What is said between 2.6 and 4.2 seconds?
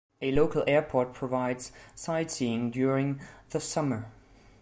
during the summer.